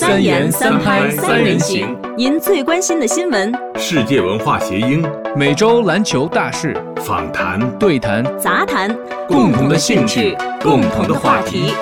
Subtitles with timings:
[0.00, 6.74] 三言三拍三人行，您最关心的新闻，世界文化谐音，每周篮球大事，
[7.04, 7.60] 访谈。
[7.78, 8.24] 对谈。
[8.38, 8.88] 杂谈，
[9.28, 11.74] 共同的兴趣，共同的话题。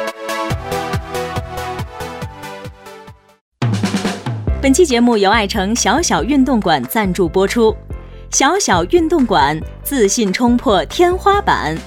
[4.61, 7.73] 本期节目由爱城小小运动馆赞助播出。
[8.33, 11.79] 小小运动馆，自信冲破天花板。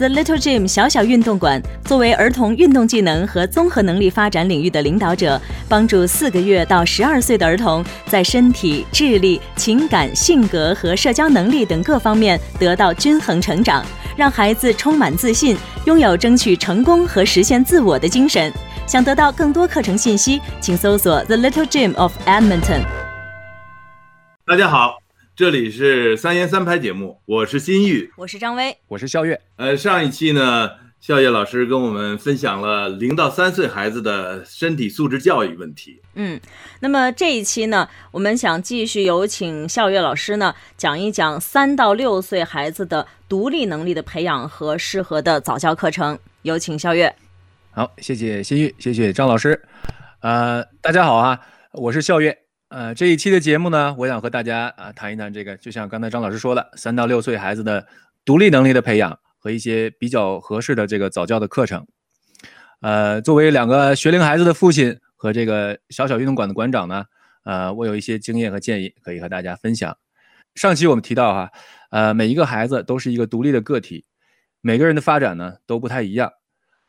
[0.00, 5.38] The Little Gym 小小运动馆作为儿童运动技能和综合能力发展领域的领导者，
[5.68, 13.84] 帮助四个月到十二岁的儿童在身体、智力、情感、性格和社交能力等各方面得到均衡成长，
[14.16, 18.50] 让孩子充满自信，拥有争取成功和实现自我的精神。
[18.86, 22.86] 想得到更多课程信息，请搜索 The Little Gym of Edmonton。
[24.46, 24.99] 大家好，
[25.36, 28.76] 这里是三言三拍节目，我是金玉，我是张威。
[28.88, 29.40] 我是肖月。
[29.56, 36.02] 呃，上一期呢，笑月老师跟我们分享了零到三岁孩子的身体素质教育问题。
[36.14, 36.38] 嗯，
[36.80, 46.18] 那么这一期呢，我们想继续有请笑月老师呢讲一讲三到六岁孩子的独立能力的培养和适合的早教课程。
[46.42, 47.14] 有请笑月。
[47.70, 49.62] 好，谢谢新玉，谢谢张老师。
[50.20, 51.40] 呃，大家好啊，
[51.72, 52.49] 我是笑月。
[52.70, 57.84] 呃，这一期的节目呢，我想和大家啊谈一谈这个，就像刚才张老师说的，三到六岁孩子的
[58.24, 61.84] 独立能力的培养和一些比较合适的这个早教的课程。
[62.78, 67.04] 呃，作为两个学龄孩子的父亲和这个小小运动馆的馆长呢，
[67.42, 69.96] 呃，我有一些经验和建议可以和大家分享。
[70.54, 71.50] 上期我们提到哈，
[71.90, 74.04] 呃，每一个孩子都是一个独立的个体，
[74.60, 76.30] 每个人的发展呢都不太一样。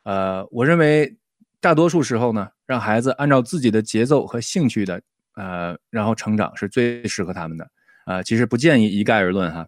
[0.04, 1.16] 呃，我认为
[1.60, 5.02] 大多数时候呢，让孩子按照自己的节奏和兴趣的，
[5.34, 7.68] 呃，然后成长是最适合他们的。
[8.06, 9.66] 呃，其实不建议一概而论哈。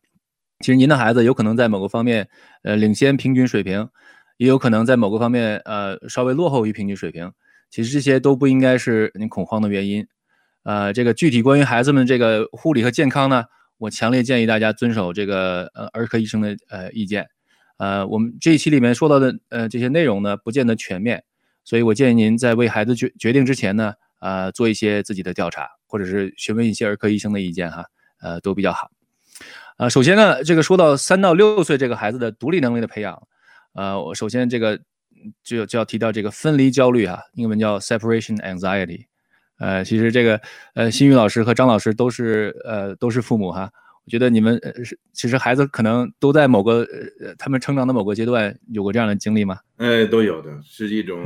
[0.60, 2.28] 其实您的孩子有可能在某个方面，
[2.62, 3.88] 呃，领先平均水平，
[4.36, 7.32] 也有可能在某个方面，呃，稍微落后于平均水平。
[7.70, 10.06] 其实这些都不应该是您恐慌的原因。
[10.62, 13.44] 呃，这个具体关于孩子们这个护理和健康呢，
[13.78, 17.26] 我强烈建议大家遵守这个呃儿科医生的呃意见。
[17.76, 21.24] 呃，我们这一期里面说到的呃这些内容呢，不见得全面，
[21.64, 27.84] 所以我建议您在为孩子决决定之前呢，呃，做一些自己的调查，或者是询问一些儿科医生的意见哈，
[28.22, 28.90] 呃，都比较好。
[29.76, 33.22] 呃，首先呢，这个说到三到六岁这个孩子的独立能力的培养，
[33.74, 34.80] 呃，我首先这个
[35.42, 39.04] 就就要提到这个分离焦虑啊，英文叫 separation anxiety。
[39.58, 40.40] 呃，其实这个
[40.74, 43.70] 呃，新宇老师和张老师都是呃都是父母哈。
[44.06, 46.86] 我觉得你们呃是，其实孩子可能都在某个
[47.20, 49.58] 呃他们成长的某个阶段有过这样的经历吗？
[49.76, 51.22] 哎，都有的，是一种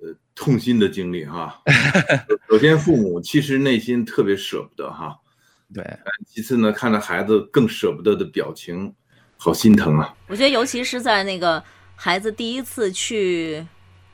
[0.00, 1.62] 呃痛心的经历哈。
[2.48, 5.16] 首先，父母其实内心特别舍不得哈。
[5.72, 5.84] 对。
[6.26, 8.92] 其次呢，看着孩子更舍不得的表情，
[9.36, 10.14] 好心疼啊。
[10.26, 11.62] 我觉得，尤其是在那个
[11.94, 13.64] 孩子第一次去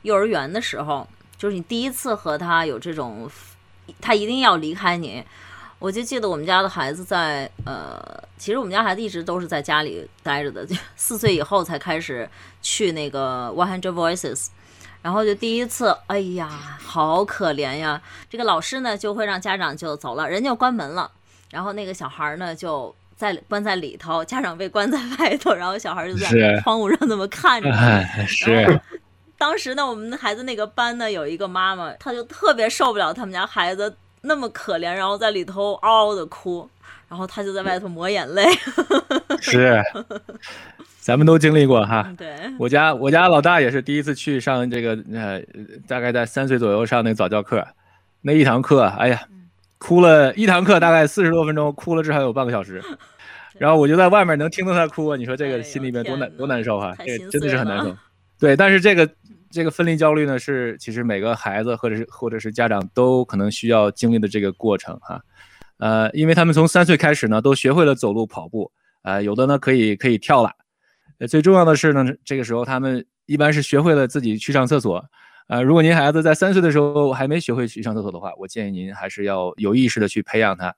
[0.03, 3.29] 幼儿园的时候，就是你第一次和他有这种，
[3.99, 5.23] 他一定要离开你。
[5.79, 8.01] 我就记得我们家的孩子在呃，
[8.35, 12.27] 其实我们家孩子一直都是在家里待着的，四岁以后才开始
[12.63, 14.47] 去那个 One Hundred Voices，
[15.07, 16.49] 然后就第一次，哎呀，
[16.83, 18.01] 好可怜呀！
[18.29, 21.09] 这个老师呢就会让家长就走了，人就关门了，
[21.49, 27.71] 然后那个小孩呢就在关在里头，家长被关在外头，然后小孩就在窗户上那么看着。
[28.27, 28.81] 是。
[29.37, 33.95] 当时呢，我们的孩子那个班呢有一个妈妈，她就特别受不了他们家孩子。
[34.23, 36.69] 那么可怜，然后在里头嗷嗷的哭，
[37.07, 38.43] 然后他就在外头抹眼泪。
[39.41, 39.81] 是，
[40.99, 42.13] 咱们都经历过哈。
[42.17, 45.41] 对，我家我家老大也是第一次去上这个呃，
[45.87, 47.65] 大概在三岁左右上那个早教课，
[48.21, 49.21] 那一堂课，哎呀，
[49.77, 52.83] 哭了一堂课大概四十多分钟，哭了至少有半个小时。
[53.57, 57.95] 然后我就在外面能听到他哭，你说这个心里面多难多难受哈，这真的是很难受。
[58.39, 59.09] 对，但是这个。
[59.49, 65.21] 这个分离焦虑呢，是其实每个孩子或者是或者是家长都可能需要经历的这个过程哈，
[65.77, 68.71] 呃，因为他们从三岁开始呢，都学会了走路、跑步，
[69.03, 70.51] 呃，有的呢可以可以跳了，
[71.19, 75.03] 呃，最重要的是呢，这个时候他们一般是学会了自己去上厕所，
[75.47, 80.73] 呃，如果您孩子在三岁的时候还没学会去上厕所的话，我建议您还是要有意识的去培养他，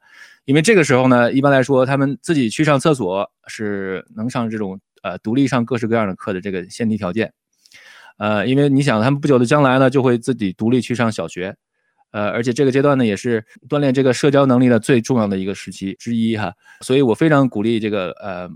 [0.46, 7.32] 因为这个时候呢，一般来说他们自己去上厕所是能上这种呃独立上各式各样的课的这个先提条件。
[8.18, 11.56] 呃，因为你想，他们不久的将来呢，就会自己独立去上小学，
[12.12, 16.54] 呃，而且这个阶段呢，也是锻炼这个社交能力的最重要的一个时期之一哈。
[16.82, 18.50] 所以我非常鼓励这个呃，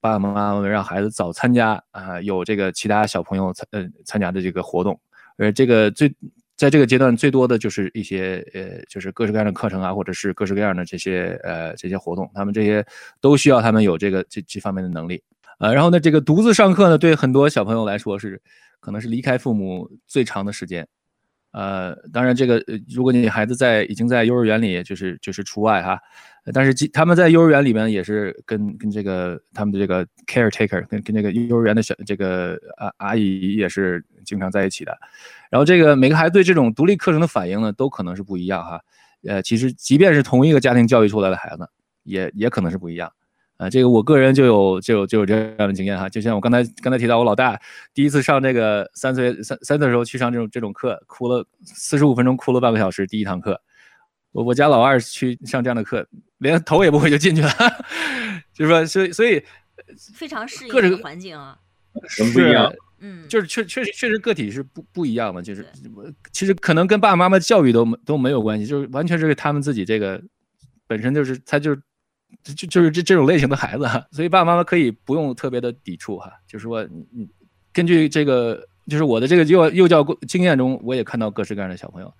[0.00, 5.00] 爸爸妈妈们让孩子早参加啊，有这个其他小朋友参呃参加的这个活动，
[5.36, 6.14] 而这个最
[6.56, 12.84] 在这个阶段最多的就是一些呃，就是各式各样的课程啊，或者是各式各样的这些呃这些活动，他们这些
[13.20, 15.22] 都需要他们有这个这这方面的能力。
[15.58, 18.40] 呃，然后呢，这个独自上课呢，对很多小朋友来说是，
[18.80, 20.86] 可能是离开父母最长的时间，
[21.54, 22.60] 呃，当然这个
[22.92, 26.00] 如果你孩子在已经在幼儿园里，就是就是除外哈。
[26.52, 34.98] 但是他们在幼儿园里面也是跟跟这个他们的这个 caretaker 跟跟这个幼儿园的小这个阿阿姨也是经常在一起的。
[35.48, 38.80] 然后这个每个孩子对这种独立课程的反应呢，都可能是不一样哈。
[39.26, 41.66] 呃，其实即便是同一个家庭教育出来的孩子，
[42.02, 43.10] 也也可能是不一样。
[43.64, 46.08] 啊，这个我个人就有就有就有这样的经验哈。
[46.08, 47.60] 就像我刚才刚才提到，我老大
[47.92, 53.60] 第一次上这个三岁三三岁的时候去上这种这种课，哭了四十五分钟，哭了半个小时，第一堂课。
[54.32, 56.04] 我我家老二去上这样的课，
[56.38, 57.50] 连头也不回就进去了，
[58.52, 59.40] 就是说，所以所以
[60.12, 61.56] 非常适应这个环境啊，
[62.08, 65.64] 是不一样，嗯，就是确确实确实个体是不不一样的，就是
[66.32, 70.20] 其实可能跟爸爸妈妈教育都都没有关系，就是完全是他们自己这个
[70.88, 71.76] 本身就是他就
[72.42, 77.28] 就就是这这种类型的孩子，所以爸爸妈妈可以不用特别的抵触哈，就是说你你
[77.72, 82.12] 根据这个就是我的这个幼幼教经验中，我也看到各式各样的小朋友。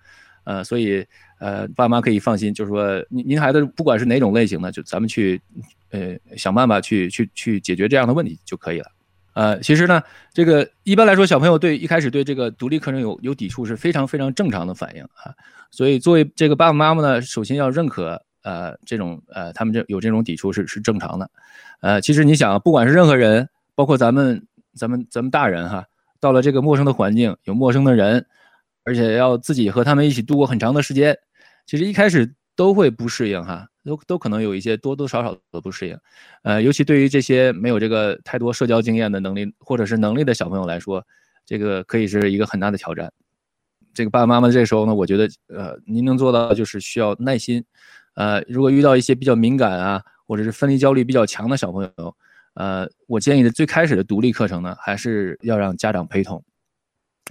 [0.45, 1.03] 呃，所以
[1.39, 5.41] 呃，爸妈可以放心，就是说，您您孩子不管是哪种类型的，就咱们去
[5.89, 8.85] 呃想办法去去去解决这样的问题就可以了。
[9.33, 9.99] 呃，其实呢，
[10.35, 15.33] 这个一般来说，小朋友对一开始对这个独立课程有有抵触是非常非常正常的反应啊。
[15.71, 21.29] 所以作为这个爸爸妈妈呢，首先要认可呃这种呃他们这有这种抵触是是正常的。
[21.81, 25.85] 呃，其实你想，不管是任何人，包括咱们咱们咱们大人哈，
[26.21, 28.25] 到了这个陌生的环境，有陌生的人。
[28.87, 31.17] 而且要自己和他们一起度过很长的时间，
[31.65, 35.97] 其实一开始都会不适应哈，都都可能有一些多多少少的不适应，
[36.43, 41.03] 呃，尤其对于这些没有这个太多社交经验的能力或者是能力的小朋友来说，
[41.47, 43.11] 这个可以是一个很大的挑战。
[43.91, 47.65] 这个爸爸妈妈这时候呢，我觉得呃，您能做到就是需要耐心，
[48.15, 52.15] 呃，如果遇到一些比较敏感啊，或者是分离焦虑比较强的小朋友，
[52.55, 56.43] 呃，我建议的最开始的独立课程呢，还是要让家长陪同。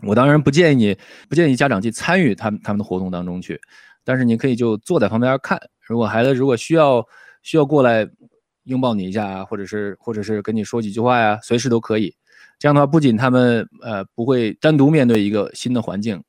[0.02, 0.96] 我当然不建议你，
[1.28, 3.60] 不建议家长去参与他们他们的活动当中去，
[4.04, 5.60] 但是你可以就坐在旁边看。
[5.80, 7.06] 如果孩子如果需要
[7.42, 8.08] 需要过来
[8.64, 12.14] 拥抱你一下啊，或者是或者是跟你说几句话呀，随时都可以。
[12.58, 16.22] 这样的话，不仅他们呃不会单独面对一个新的环境，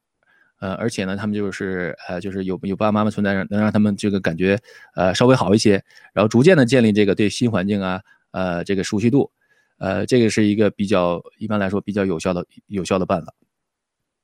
[0.60, 4.60] 呃，而且呢，他们就是呃就是有有爸爸妈妈存在，能让他们这个感觉
[4.96, 9.31] 呃稍微好一些，然后逐渐的建立这个对新环境啊呃这个熟悉度，
[9.78, 13.34] 呃这个是一个比较一般来说比较有效的有效的办法。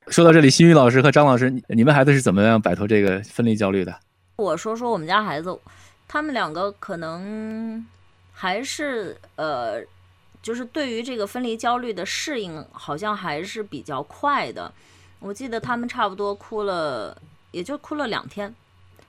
[0.07, 3.99] 说到这里，新宇老师和张老师，你们孩子是怎么样摆脱这个分离焦虑的？
[4.37, 5.55] 我说说我们家孩子，
[6.07, 7.85] 他们两个可能
[8.33, 9.79] 还是呃，
[10.41, 14.73] 就是对于这个分离焦虑的适应，好像还是比较快的。
[15.21, 17.17] 我记得他们差不多哭了，
[17.51, 18.53] 也就哭了两天，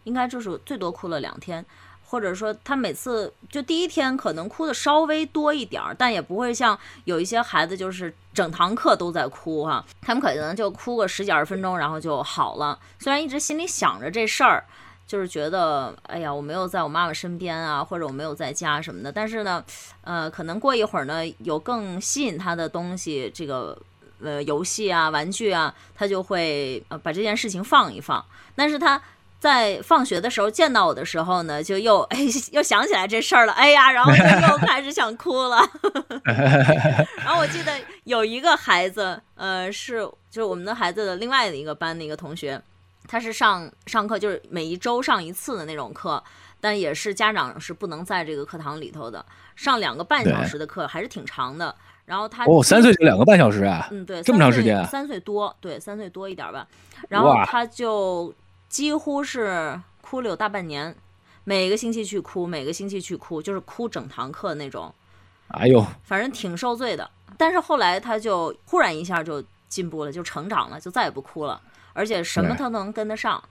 [0.04, 1.64] 应该就是最多哭了两天。
[2.04, 12.78] 或者说他每次就第一天可能哭的稍微多一点儿，但也不会像有一些孩子就是整堂课都在哭哈，他们可能就哭个十几二十分钟，然后就好了。
[12.98, 14.62] 虽然一直心里想着这事儿，
[15.06, 19.64] 就是觉得哎呀我没有在我妈妈身边啊，或者我没有在家什么的，但是呢，
[20.02, 23.74] 呃，可能过一会儿呢，有更吸引他的东西，这个
[24.22, 28.24] 呃游戏啊、玩具啊，他就会呃把这件事情放一放，
[28.54, 29.00] 但是他。
[29.42, 32.18] 在放学的时候见到我的时候呢，就又 哎
[32.52, 35.60] 又想起来这事儿了，哎呀，然后就又开始想哭了。
[37.18, 37.72] 然后我记得
[38.04, 39.98] 有一个孩子，呃，是
[40.30, 42.62] 就是我们的孩子的另外的一个班的一个同学，
[43.08, 46.22] 他是上上课就是每一周上一次的那种课，
[46.60, 49.26] 但也是家长是不能在这个课堂里头的，
[49.56, 51.74] 上两个半小时的课还是挺长的。
[52.12, 53.88] 然后他哦，三岁就两个半小时啊？
[53.90, 54.84] 嗯，对，这么长时间啊？
[54.84, 56.68] 三岁多，对，三岁多一点吧。
[57.08, 58.30] 然后他就。
[58.68, 60.96] 几乎是哭了有大半年，
[61.44, 64.90] 每个星期去哭，每个星期去哭，就是哭整堂课那种。
[65.48, 67.10] 哎呦，反正挺受罪的。
[67.36, 71.60] 但是后来他就忽然一下就进步了，就成长了，就再也不哭了，
[71.92, 73.42] 而且什么他都能跟得上。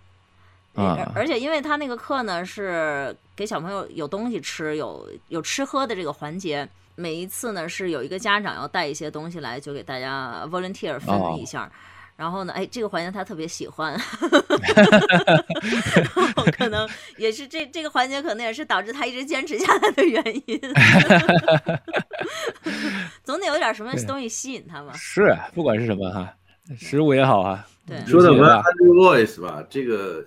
[0.74, 0.98] 啊！
[1.13, 11.71] 而且因为他那个课呢是给小朋友有东西吃，有有吃喝的这个环节，每一次呢是有一个家长要带一些东西来，就给大家 volunteer 分了一下。
[12.17, 12.53] 然后呢？
[12.53, 14.00] 哎，这个环节他特别喜欢，
[16.55, 20.62] 可能也是这这个环节，可能也是导致他一直坚持下来的原因。
[23.24, 24.93] 总得有点什么东西吸引他嘛。
[24.93, 26.31] 是，不管是什么哈，
[26.77, 27.65] 食物也好啊。
[27.88, 30.24] 对，说的 Andrew Voice 吧，这个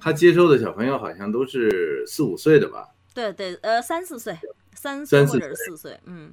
[0.00, 2.88] 他接收的小朋友好像都是四五岁的吧？
[3.14, 4.36] 对对，呃，三四岁，
[4.76, 6.32] 三岁或者是四岁，嗯。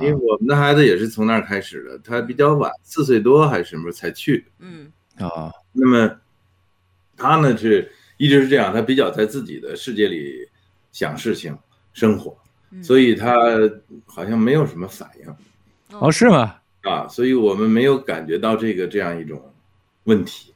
[0.00, 4.44] 为我们的孩子也是从那儿开始的，他比较晚，四岁多还是什么才去？
[4.58, 6.10] 嗯啊，那么
[7.16, 10.48] 他呢是一直是这样，他比较在自己的世界里
[10.90, 11.56] 想事情、
[11.92, 12.36] 生活，
[12.82, 13.36] 所以他
[14.06, 15.98] 好像没有什么反应。
[16.00, 16.56] 哦，是吗？
[16.82, 19.40] 啊，所以我们没有感觉到这个这样一种
[20.04, 20.52] 问题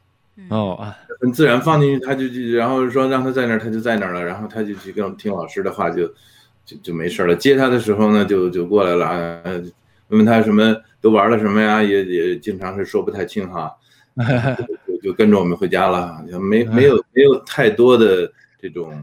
[0.49, 6.13] 哦啊，很自然放进去，他就就然后说让他在那儿，他就在那儿了，然后他就去跟听老师的话，就就
[6.77, 7.35] 就没事了。
[7.35, 9.41] 接他的时候呢，就就过来了，
[10.09, 13.71] 问问他什么都玩了什么呀，也也经常是说不太清哈，
[14.87, 19.01] 就就跟着我们回家了，没没有没有太多的这种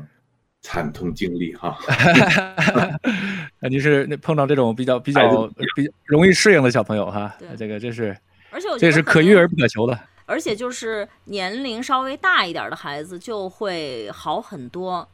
[0.60, 1.78] 惨痛经历哈。
[3.60, 8.16] 那你是那碰到这种比较比较比较容易适应的小朋友哈，这个这是，
[8.50, 9.98] 而且我这是可遇而不可求的。
[10.26, 15.08] 而且就是年龄稍微大一点的孩子就会好很多，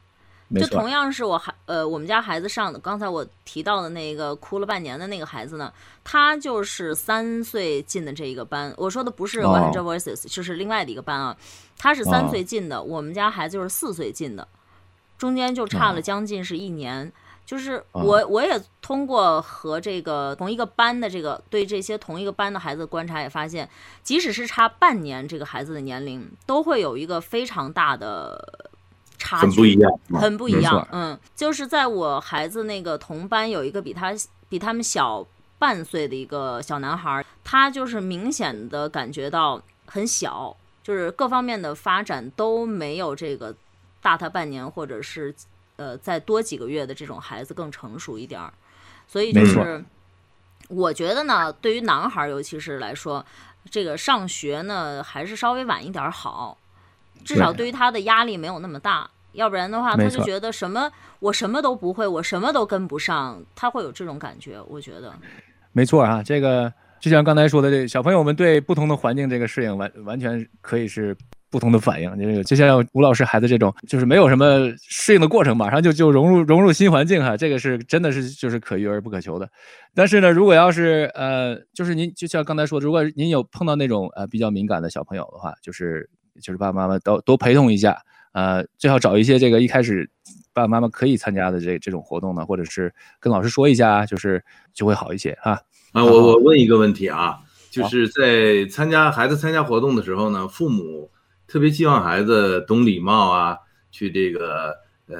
[0.61, 11.37] 就同样是我孩呃我们家孩子上的，刚才我提到的那个哭了半年的那个孩子呢，他就是三岁进的这一个班，我说的不是 One Hundred Voices，就是另外的一个班啊，
[11.79, 14.47] 他是三岁进的，我们家孩子就是四岁进的，
[15.19, 17.13] 中间就差了将近是一年。
[17.47, 23.69] 就是我，我也通过和这个同一个班的这个对这些同一个班的孩子观察，也发现，
[24.03, 28.71] 即使是差半年，这个孩子的年龄都会有一个非常大的
[29.25, 30.89] 差距，很不一样，很不一样。
[30.93, 34.13] 嗯，就是在我孩子那个同班有一个比他
[34.49, 35.27] 比他们小
[35.59, 43.55] 半岁的一个小男孩，他就是明显的感觉到很小，就是各方面的发展都没有这个
[44.03, 45.35] 大他半年或者是。
[45.77, 48.55] 呃，再多几个月的这种孩子更成熟一点儿，
[49.09, 49.85] 所以就是
[50.69, 53.27] 我觉得呢，对于男孩尤其是来说，
[53.69, 56.57] 这个上学呢还是稍微晚一点好，
[57.25, 59.11] 至少对于他的压力没有那么大。
[59.35, 64.59] 要不然的话，他就觉得什么我什么都不会，我什么都跟不上，他会有这种感觉。
[64.69, 65.13] 我觉得
[65.73, 71.17] 没错啊，这个就像刚才说的，这小朋友们对不同的环境这个适应完完全可以是。
[71.51, 79.49] 不同的反应，就就像吴老师孩子这种，就是没有什么适应的过程，马上就就融入融入新环境哈，这个是真的是就是可遇而不可求的。
[79.95, 86.11] 但是呢，如果要是呃，就是您就像刚才说的，如果您有碰到那种呃比较敏感的小朋友的话，就是
[86.43, 87.97] 就是爸爸妈妈都都陪同一下，
[88.35, 90.11] 呃，最好找一些这个一开始
[90.53, 95.53] 爸爸妈妈可以参加的这这种活动呢，或者是跟老师说一下，就是就会好一些哈。
[95.93, 97.39] 啊，我我问一个问题啊，
[97.71, 101.11] 就是在参加孩子参加活动的时候呢，父母。
[101.47, 103.59] 特别希望孩子懂礼貌啊，
[103.93, 104.71] 去这个
[105.07, 105.15] 呃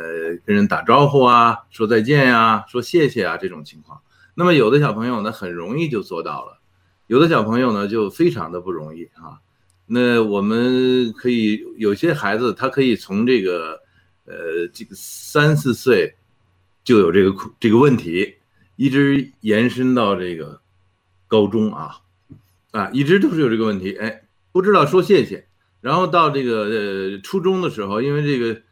[0.47, 4.01] 跟人打招呼啊，说再见呀，说谢谢啊这种情况。
[4.35, 6.61] 那么有的小朋友呢很容易就做到了，
[7.09, 9.45] 有的小朋友呢就非常的不容易啊。
[9.87, 13.81] 那我们可以有些孩子他可以从这个
[14.25, 16.15] 呃这个三四岁
[16.83, 18.37] 就有这个这个问题，
[18.77, 20.61] 一直延伸到这个
[21.27, 21.97] 高中啊
[22.73, 24.23] 啊一直都是有这个问题，哎
[24.53, 25.47] 不知道说谢谢。
[25.81, 28.63] 然后到这个呃初中的时候，因为这个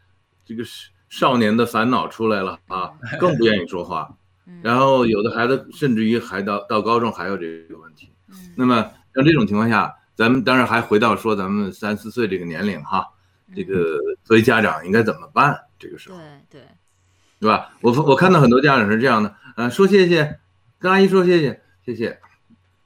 [0.46, 0.64] 这个
[1.10, 2.90] 少年的烦恼出来了啊，
[3.20, 4.16] 更不愿意说话。
[4.60, 8.08] 然后有的孩子甚至于还到到高中还有这个问题。
[8.56, 13.08] 那么像这种情况下，咱们当然还回到说咱们三四岁这个年龄哈，
[13.56, 15.58] 这个作为家长应该怎么办？
[15.78, 16.60] 这个时候，对对，
[17.40, 17.72] 对吧？
[17.80, 20.38] 我我看到很多家长是这样的，呃，说谢谢，
[20.78, 22.18] 跟阿姨说谢谢，谢谢。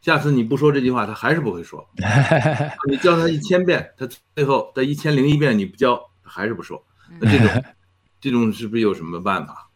[0.00, 1.84] 下次你不说这句话，他还是不会说。
[2.88, 6.82] 你教他一千遍，他最后在一千零一遍你不教，他还是不说。
[7.20, 7.64] 那这种，
[8.20, 9.68] 这种是不是有什么办法？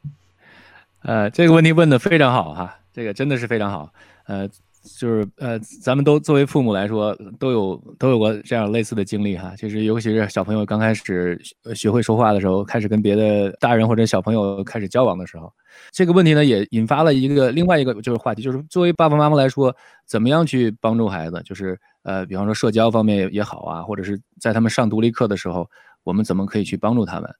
[1.02, 3.92] 呃，这个问题问的非常好哈，这个真的是非常好。
[4.26, 4.48] 呃。
[4.82, 9.52] 就是呃，咱们都作为父母来说，都有都有过这样类似的经历哈。
[9.56, 11.38] 其实，尤其是小朋友刚开始
[11.74, 15.52] 学会说话的时候，开始跟别的大人或者小朋友开始交往的时候，
[15.92, 19.74] 这个问题呢，也引发了一个另外一个就是话题，就是作为爸爸妈妈来说，
[20.06, 21.42] 怎么样去帮助孩子？
[21.44, 25.68] 就是呃，比方说社交方面也好啊，或者是在他们上独立课的时候，
[26.04, 27.30] 我们怎么可以去帮助他们？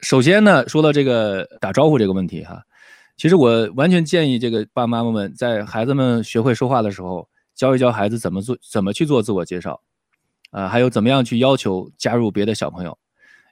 [0.00, 2.60] 首先呢，说到这个打招呼这个问题哈。
[3.16, 9.80] 其实我完全建议这个爸爸妈妈们在孩子们学会说话的时候，教一教孩子怎么做，怎么去做自我介绍，
[10.50, 12.98] 啊，还有怎么样去要求加入别的小朋友，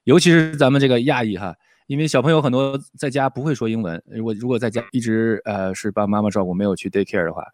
[0.04, 1.54] 尤其是咱们这个亚裔哈，
[1.86, 7.44] 因为小朋友很多在家不会说英文，如果如果在家一直呃是爸爸妈妈照顾，没有去 day care 的话，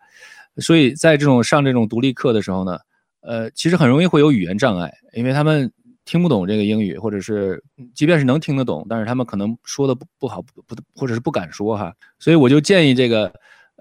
[0.59, 2.79] 所以在这种上这种独立课的时候呢，
[3.21, 5.71] 呃，其实很容易会有语言障碍，因为他们。
[6.07, 11.93] 听不懂这个英语，或者是即便是能听得懂，但是他们可能说的不不好，不不，或者是不敢说哈。
[12.19, 13.31] 所以我就建议这个，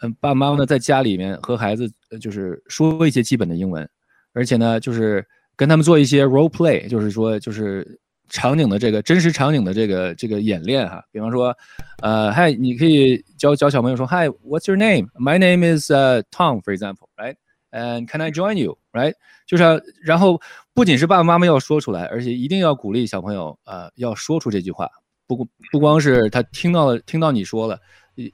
[0.01, 1.89] 嗯，爸爸妈妈呢在家里面和孩子
[2.19, 3.87] 就是说一些基本的英文，
[4.33, 11.03] 而且呢就是跟他们做一些 role play，就是说就是场景的这个真实场景的这个这个演练哈。
[11.11, 11.55] 比方说，
[12.01, 17.35] 呃嗨你可以教教小朋友说，Hi，What's your name？My name is Tom，for example，right?
[17.75, 18.77] example，right？And can I join you?
[18.91, 19.13] Right？
[19.45, 19.63] 就是，
[20.03, 20.41] 然后
[20.73, 24.89] 不仅是爸爸妈妈要说出来，而且一定要鼓励小朋友，呃，要说出这句话。
[25.27, 27.79] 不不光是他听到了，听到你说了，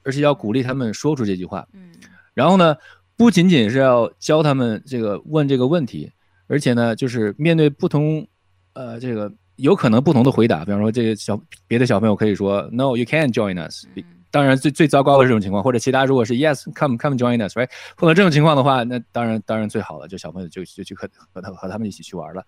[0.04, 1.66] 而且要鼓励他们说出这句话。
[1.72, 1.92] 嗯。
[2.34, 2.76] 然后呢，
[3.16, 6.10] 不仅仅是要教他们这个问这个问题，
[6.46, 8.26] 而且呢，就是面对不同
[8.74, 13.86] 呃，这个有可能不同的回答，比方说这个小别的小朋友可以说 No, you can't join us。
[14.32, 17.70] 当然最最糟糕的这种情况，或者其他如果是 Yes, come come join us, right？
[17.96, 22.44] 碰到这种情况的话，那当然当然最好了，就小朋友就就去和和他和他们一起去玩了。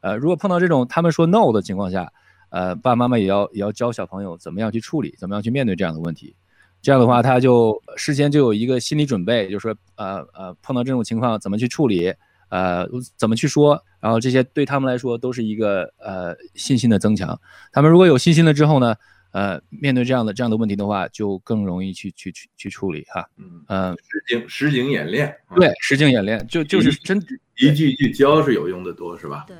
[0.00, 2.10] 呃，如果碰到这种他们说 No 的情况下，
[2.48, 6.34] 呃，爸爸妈妈也要也要教小朋友怎么样去处理，怎么样去面对这样的问题。
[6.82, 12.14] 这样的话，他就事先就有一个心理准备，就是说，呃呃，碰到这种情况怎么去处理，
[12.48, 17.38] 呃，怎么去说，然后这些对他们来说都是一个呃信心的增强。
[17.72, 18.94] 他们如果有信心了之后呢，
[19.32, 23.28] 呃，面对这样的这样的问题的话，就更容易去去去去处理哈。
[23.36, 27.18] 嗯嗯，实景实景演练，对，实景演练就就是真
[27.58, 29.44] 一句一句教是有用的多，是吧？
[29.48, 29.56] 对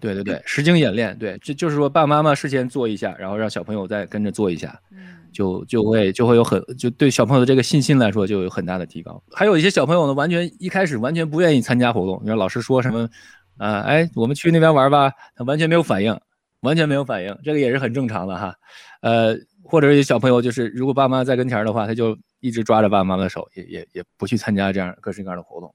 [0.00, 4.78] 对对对对，实景演练，对，这就是说爸爸妈妈事先做一下，然后让小朋友再跟着做一下。
[4.90, 4.98] 嗯
[5.32, 9.22] 就就会就会有很就对小朋友的这个信心来说就有很大的提高。
[9.32, 13.08] 还有一些小朋友呢，完全一开始完全不愿意参加活动，你说老师说什么，
[13.56, 16.14] 啊，哎，我们去那边玩吧，他完全没有反应，
[16.60, 18.54] 完全没有反应，这个也是很正常的哈。
[19.02, 25.72] 呃，或者有小朋友就是如果爸爸妈妈在跟前的话，他就一直抓着爸爸妈妈的手，也也也不去参加这样各式各样的活动。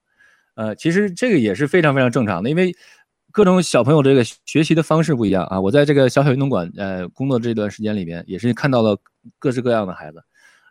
[0.55, 2.75] 呃，其实这个也是非常非常正常的，因为。
[3.29, 5.61] 各种小朋友这个学习的方式不一样啊！
[5.61, 8.97] 我在这个小小运动馆呃工作这段时间里边，也是看到了
[9.37, 10.23] 各式各样的孩子，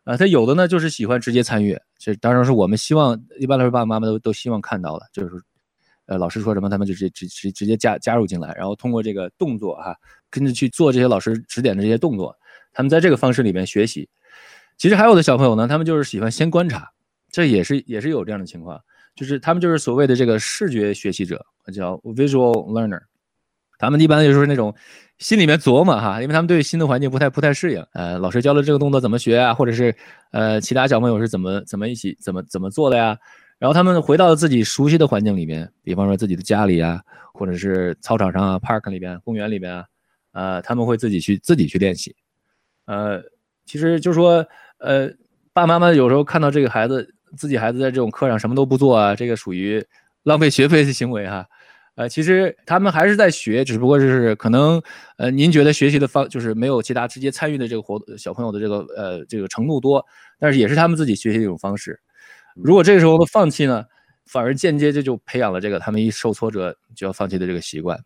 [0.03, 5.41] 啊，他有的呢就是喜欢直接参与，这当然是我们希望一般来说爸爸妈妈都都希望看到的，就是
[6.07, 9.97] 呃老师说什么他们就直直直直接加加入进来，然后通过这个动作哈，
[10.29, 12.37] 跟着去做这些老师指点的这些动作，
[12.76, 14.06] 他们在这个方式里面学习。
[14.76, 16.92] 其实还有的小朋友呢，他们就是喜欢先观察，
[17.30, 18.78] 这也是也是有这样的情况。
[19.14, 21.42] 就是他们就是所谓的这个视觉学习者，
[21.73, 23.00] 叫 visual learner，
[23.78, 24.75] 他们一般就是那种
[25.16, 27.83] 心里面琢磨哈，因为他们对新的环境不太不太适应。
[27.95, 29.97] 呃，老师教了这个动作怎么学啊，或者是
[30.33, 33.16] 呃其他小朋友是怎么怎么一起怎么怎么做的呀？
[33.59, 37.00] 然后他们回到自己熟悉的环境里面，比方说自己的家里啊，
[37.33, 39.85] 或者是操场上啊、park 里边、公园里边啊，
[40.33, 42.14] 呃，他们会自己去自己去练习。
[42.87, 43.22] 呃，
[43.64, 44.46] 其实就说
[44.79, 45.09] 呃，
[45.53, 47.12] 爸爸妈妈有时候看到这个孩子。
[47.37, 49.85] 自己孩子在这种课上什么都不做啊，这个属于
[50.22, 51.44] 浪费学费的行为哈。
[51.96, 54.81] 呃，其实他们还是在学，只不过就是可能
[55.18, 60.03] 呃，您觉得学习的方就是没有其他直接参与的这个活小朋友的这个呃这个程度多，
[60.38, 62.01] 但是也是他们自己学习的一种方式。
[62.55, 63.85] 如果这个时候的放弃呢，
[64.25, 67.99] 反而间接这就培养了这个他们一受挫折就要放弃的这个习惯。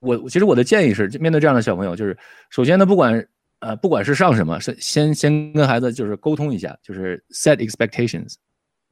[0.00, 2.16] 我其实我的建议是，面对这样的小朋友，就是
[2.50, 3.26] 首先呢，不管
[3.60, 8.34] 呃不管是上什么，是先先跟孩子就是沟通一下，就是 set expectations。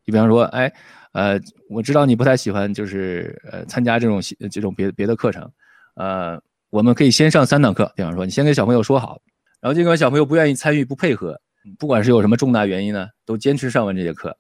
[0.04, 0.72] 你比方说，哎，
[1.12, 5.50] 呃，我知道你不太喜欢，就是呃参加这种这种别别的课程，
[5.96, 7.92] 呃，我们可以先上三堂课。
[7.96, 9.20] 比方说，你先跟小朋友说好，
[9.60, 11.40] 然后尽管小朋友不愿意参与、不配合，
[11.78, 14.36] 不管是有什么重大原因呢，都坚持上完这节课。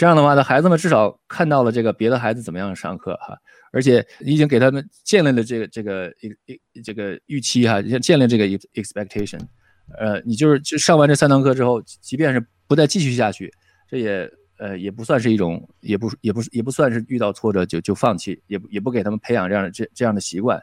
[0.00, 3.36] 这样的话呢，孩子们至少看到了这个别的孩子怎么样上课哈，
[3.70, 9.40] 而且已经给他们建立了这个这个一一这个预期哈，建立这个 expectation。
[9.98, 13.52] 呃，你就是就上完这三堂课之后，即便是不再继续下去，
[13.90, 14.30] 这也。
[14.56, 20.62] 呃，也不算是一种，也不也不也不算是遇到挫折就就放弃，也不也不给他们培养这样的这这样的习惯。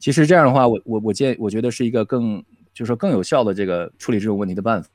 [0.00, 2.44] 其实这样的话，我我我建我觉得是一个更
[2.74, 4.88] 就是说更有效的这个处理这种问题的办法。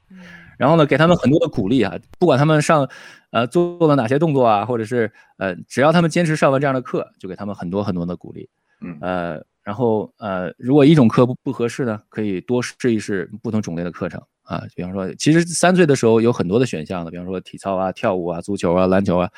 [0.61, 2.87] 然后呢，给他们很多的鼓励啊，不管他们上
[3.31, 8.47] 呃做了哪些动作啊，或者是呃只要他们坚持上完这样的课，就给他们很多很多的鼓励。
[8.79, 14.21] 嗯呃，然后呃如果一种课不不合适呢，可以多试一试不同种类的课程。
[14.43, 19.29] 啊，比方说，其实三岁的时候有很多的选项的，比方说体操啊、跳舞啊、足球啊、篮球啊，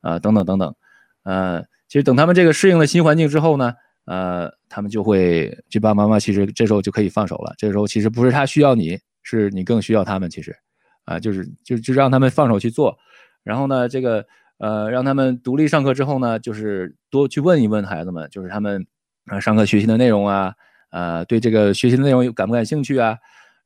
[0.00, 0.74] 啊等等等等。
[1.24, 3.74] 呃，其实等他们这个适应了新环境之后呢，
[4.06, 7.52] 呃，他们就会，这爸爸妈妈其实这时候就可以放手了。
[7.58, 10.30] 这时候其实不是他需要你，是你更需要他们。
[10.30, 10.56] 其实，
[11.04, 12.96] 啊，就是就就让他们放手去做。
[13.42, 14.24] 然后呢，这个
[14.58, 18.86] 呃，让他们独立上课之后呢，就是多去问一问孩子们，就是他们
[19.26, 20.54] 啊上课学习的内容啊，
[20.90, 23.16] 呃，对这个学习的内容感不感兴趣啊？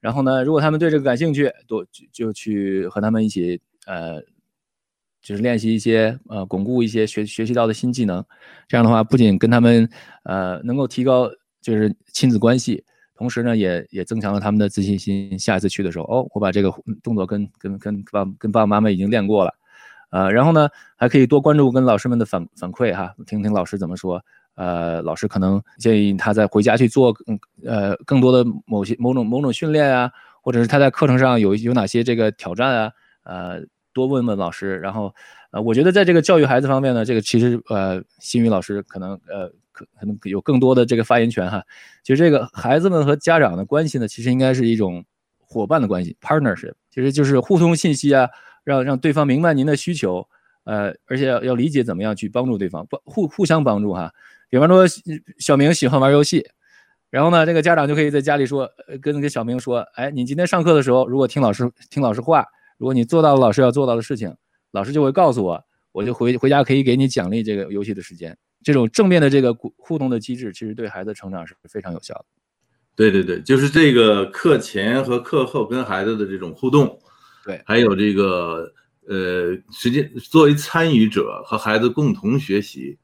[0.01, 4.21] 然后呢，如果他们对这个感兴趣，多就就去和他们一起，呃，
[5.21, 8.25] 就是练习一些，呃，巩固一些学学习到的新技能。
[8.69, 9.89] 这样的话，不仅跟他们，
[10.25, 11.29] 呃，能够提高
[11.61, 12.85] 就是亲子关系，
[13.17, 15.39] 同时呢，也也增强了他们的自信心。
[15.39, 19.55] 下一次去的时候，哦，我把这个动作跟跟跟爸跟爸爸妈妈已经练过了，
[20.11, 24.23] 呃，然后呢，还可以多关注跟老师们的反反馈哈，听听老师怎么说。
[24.57, 32.93] 呃，老师可能建议他在回家去做，嗯，呃，更多的某些某种某种训练啊，或者是他在课程上有有哪些这个挑战啊，
[33.25, 33.61] 呃，
[33.93, 34.79] 多问问老师。
[34.79, 35.15] 然后，
[35.51, 39.53] 呃，我觉得在这个教育孩子方面呢，这个其实呃，新宇老师可能呃
[39.85, 41.63] 可能有更多的这个发言权哈。
[42.03, 45.05] 其实这个孩子们和家长的关系呢，其实应该是一种
[45.39, 48.29] 伙伴的关系，partnership，其实就是互通信息啊，
[48.65, 50.27] 让让对方明白您的需求，
[50.65, 54.13] 呃，而且要要理解怎么样去帮助对方，帮互互相帮助哈。
[54.49, 54.85] 比方说，
[55.39, 56.49] 小明喜欢玩游戏，
[57.11, 62.45] 然后呢，这个家长就可以在家里说，呃跟那个小明说，哎，你今天上课的时候，如果听老师听老师话，
[62.79, 64.35] 如果你做到了老师要做到的事情，
[64.71, 68.37] 老师就会告诉我，我就回回家可以给你奖励这个游戏的时间。
[68.67, 72.25] 这种正面的这个互互动的机制，其实对孩子成长是非常有效的。
[72.97, 76.99] 对对对，就是这个课前和课后跟孩子的这种互动，
[77.45, 78.69] 对，还有这个
[79.07, 82.99] 呃，实际作为参与者和孩子共同学习，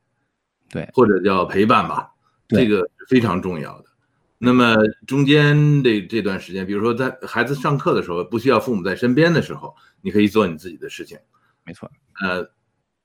[0.68, 2.10] 对，或者叫陪伴吧，
[2.48, 2.64] 对。
[2.64, 3.84] 这个是非常重要的。
[4.38, 4.74] 那么
[5.06, 11.16] 中间这这段时间，比如说在孩子上课的时候，不需要父母在身边的时候，你可以做你自己的事情，
[11.64, 11.88] 没错，
[12.20, 12.50] 呃，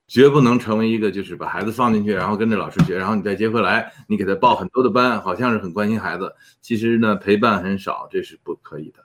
[0.08, 9.00] 绝不能成为一个就是把孩子放进去，然后跟着老师学，然后你再接回来，你给他报很多的班，好像是很关心孩子，其实呢陪伴很少，这是不可以的，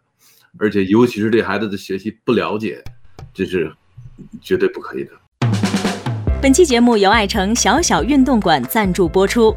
[0.58, 2.82] 而且尤其是对孩子的学习不了解，
[3.34, 3.72] 这是
[4.42, 5.12] 绝对不可以的。
[6.42, 9.56] 本期节目由爱城小小运动馆赞助播出。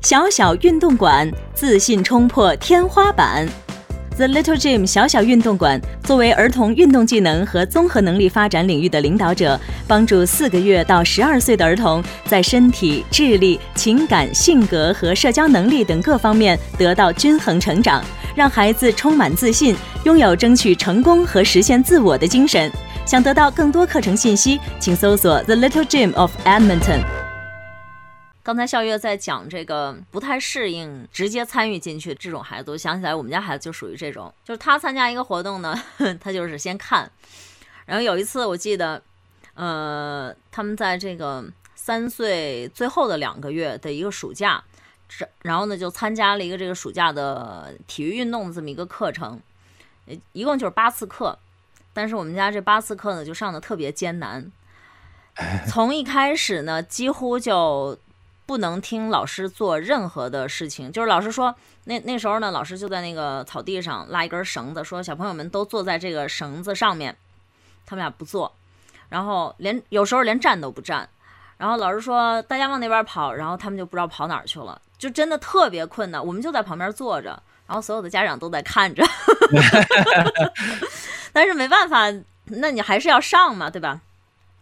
[0.00, 3.48] 小小运动馆，自信冲破天花板。
[4.16, 18.04] The Little Gym 小小运动馆作为儿童运动技能和综合能力发展领域的领导者，帮助四个月到十二岁的儿童在身体、智力、情感、性格和社交能力等各方面得到均衡成长，
[18.36, 19.74] 让孩子充满自信，
[20.04, 22.70] 拥有争取成功和实现自我的精神。
[23.04, 27.23] 想得到更多课程信息，请搜索 The Little Gym of Edmonton。
[28.44, 35.74] 刚才笑月在讲这个不太适应直接参与进去这种孩子，我想起来我们家孩子就属于这种，就是他参加一个活动呢，
[36.20, 37.10] 他就是先看，
[37.86, 39.00] 然后有一次我记得，
[39.54, 41.42] 呃，他们在这个
[41.74, 44.62] 三岁最后的两个月的一个暑假，
[45.08, 49.40] 这然后呢就参加了一个这个暑假的体育运动的这么一个课程，
[50.04, 51.38] 呃一共就是八次课，
[51.94, 54.52] 但是我们家这八次课呢就上的特别艰难，
[55.66, 57.98] 从一开始呢几乎就。
[58.46, 61.54] 不能听老师做任何的事情，就是老师说
[61.84, 67.16] 那那时候呢，老师就在那个草地上拉一根绳子，说小朋友们都坐在这个绳子上面，
[67.86, 68.54] 他们俩不坐，
[69.08, 71.08] 然后连有时候连站都不站，
[71.56, 76.24] 然后老师说大家往那边跑，然后他们就不知道跑哪儿去了，就真的特别困难。
[76.24, 79.02] 我们就在旁边坐着，然后所有的家长都在看着，
[81.32, 82.12] 但是没办法，
[82.44, 84.00] 那你还是要上嘛，对吧？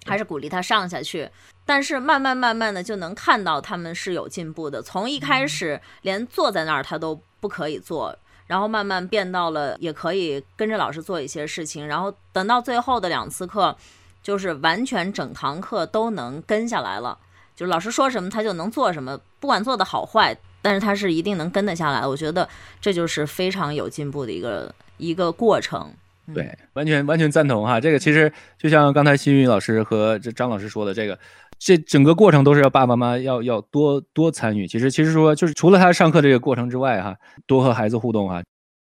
[0.05, 1.31] 还是鼓励他上下去。
[1.65, 13.77] 但是慢慢慢慢的就能看到他们是有进步的，从一开始连坐在那儿他都不可以坐，然后慢慢变到了也可以跟着老师做一些事情，然后等到最后的两次课，
[14.23, 17.17] 就是完全整堂课都能跟下来了，
[17.55, 22.07] 就是老师说什么他就能做什么，不管做的好坏，但是他是一定能跟得下来。
[22.07, 22.49] 我觉得
[22.81, 25.95] 这就是非常有进步的一个一个过程。
[26.35, 27.81] 对，完全完全赞同哈。
[27.81, 31.19] 这个其实就像刚才新宇老师和这张老师说的，这个
[31.59, 34.67] 这整个过程都是要爸爸妈妈要要多多参与。
[34.67, 38.43] 其实其实说就是除了他上课这个过程之外哈，多和孩子互动哈。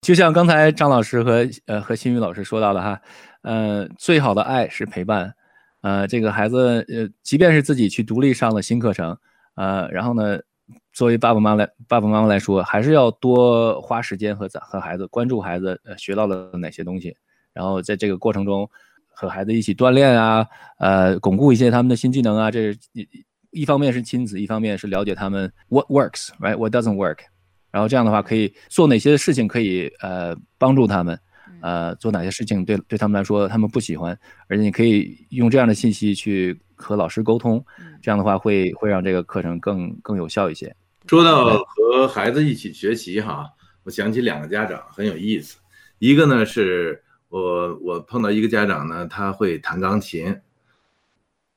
[0.01, 3.01] 就像刚才张老师和呃和新宇老师说到的哈，
[3.41, 5.33] 呃，最好的爱是陪伴。
[5.81, 9.17] 呃，这个孩子呃，即便是自己去独立上了新课程，
[9.55, 10.39] 呃，然后呢，
[10.97, 17.15] 作为爸爸妈妈来爸爸妈妈来说，还是要多花时间和和孩子关注孩子呃学到了哪些东西。
[17.53, 18.67] 然后在这个过程中，
[19.13, 20.43] 和孩子一起锻炼啊，
[20.79, 22.49] 呃，巩固一些他们的新技能啊。
[22.49, 23.07] 这是一
[23.51, 27.19] 一方面是亲子，一方面是了解他们 what works，right，what doesn't work。
[27.69, 31.19] 然后这样的话，可以做哪些事情可以呃帮助他们，
[31.61, 37.63] 呃，做哪些事情对对他们来说他们不喜欢，而且你可以用这样的信息去和老师沟通，
[38.01, 40.75] 这样的话会会让这个课程更更有效一些。
[41.07, 43.45] 说到和孩子一起学习哈，
[43.83, 45.57] 我想起两个家长很有意思，
[45.99, 47.03] 一个呢是。
[47.29, 50.33] 我我碰到一个家长呢，他会弹钢琴。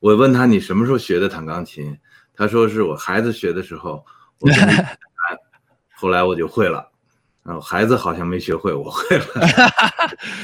[0.00, 1.96] 我问他你什么时候学的弹钢琴？
[2.34, 4.04] 他说是我孩子学的时候，
[4.40, 4.98] 我弹，
[5.94, 6.90] 后来我就会了。
[7.44, 9.24] 然后孩子好像没学会，我会了。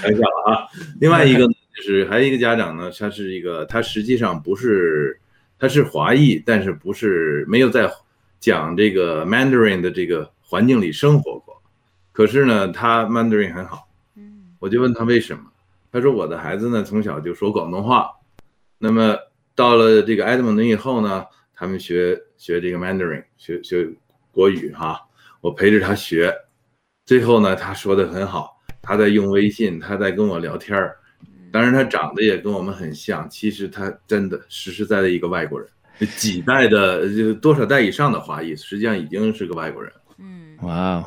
[0.01, 0.63] 开玩笑啊！
[1.01, 5.21] 另外一个呢，就是还有一个家长呢，他是一个，他实际上不是，
[5.59, 7.91] 他是华裔，但是不是没有在
[8.39, 11.61] 讲这个 Mandarin 的这个环境里生活过，
[12.13, 13.89] 可是呢，他 Mandarin 很好。
[14.59, 15.45] 我就问他为什么，
[15.93, 18.11] 他说我的孩子呢从小就说广东话，
[18.79, 19.17] 那么
[19.55, 23.89] 到了这个埃德蒙顿以后呢，他们学学这个 Mandarin，学学
[24.33, 25.01] 国语哈，
[25.41, 26.35] 我陪着他学，
[27.05, 30.97] 最后呢他说的很好，他在用微信，他在跟我聊天儿，
[31.53, 35.69] 当然他长得也跟我们很像，其实他真的实实在在一个外国人，
[36.17, 41.05] 几代的就多少代以上的华裔，实际上已经是个外国人，嗯，哇，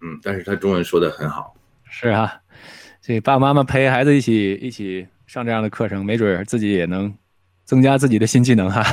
[0.00, 1.54] 嗯，但是他中文说的很好，
[1.88, 2.32] 是啊。
[3.00, 7.12] 这爸爸妈妈陪孩子一起一起上这样的课程，没准自己也能
[7.72, 8.84] 增加自己的新技能哈。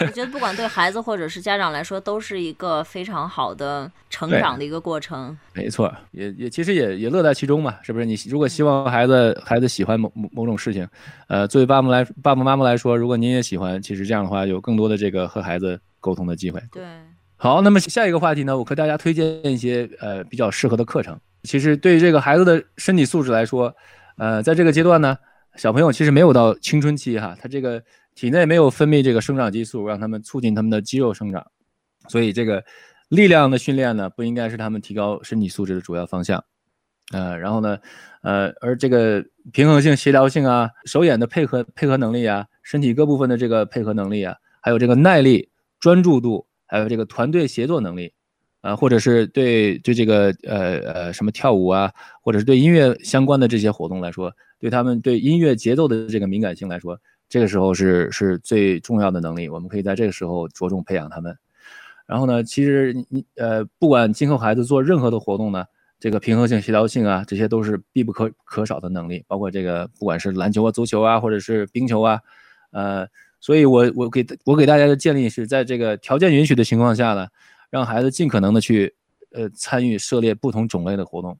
[0.00, 5.38] 我觉得不管对孩子或者是家长来说，都是一个非常好的成长的一个过程。
[5.52, 8.04] 没错，也也其实也也乐在其中嘛，是不是？
[8.04, 10.84] 你如果希望孩子孩子喜欢某某某种事情，
[11.28, 16.60] 呃，作为爸爸来爸爸妈妈来说，如果您也喜欢，其实这样的话有更多的这个和孩子沟通的机会。
[16.72, 16.82] 对，
[17.36, 21.16] 好，那么下一个话题呢，我和大家推荐一些呃比较适合的课程。
[21.44, 23.72] 其实对于这个孩子的身体素质来说，
[24.18, 25.16] 呃，在这个阶段呢，
[25.56, 27.82] 小朋友其实没有到青春期哈，他这个
[28.14, 31.44] 体内没有分泌这个生长激素，让他们促进他们的肌肉生长，
[32.08, 32.64] 所以这个
[33.08, 36.42] 力量的训练呢，不应该是他们提高身体素质的主要方向。
[37.12, 37.76] 呃，然后呢，
[38.22, 48.12] 呃，而这个平衡性、协调性啊，手眼的配合配合能力啊，身体各部分的这个配合能力啊，还有这个耐力、专注度，还有这个团队协作能力。
[48.62, 51.90] 呃，或者是对对这个呃呃什么跳舞啊，
[52.22, 59.48] 或者是对音乐相关的这些活动来说，对他们对音乐节奏的这个敏感性来说，这个时候是是最重要的能力。
[59.48, 61.34] 我们可以在这个时候着重培养他们。
[62.06, 65.64] 然后呢，其实你呃，不管今后孩子做任何的活动呢，
[65.98, 69.24] 这个平衡性、协调性啊，这些都是必不可可少的能力。
[69.26, 72.20] 包括这个不管是篮球啊、足球啊，或者是冰球啊，
[72.72, 73.06] 呃，
[73.40, 77.26] 所以我我给我给大家的建议是在这个条件允许的情况下呢。
[77.70, 78.94] 让孩子尽可能的去，
[79.32, 81.38] 呃，参与涉猎不同种类的活动，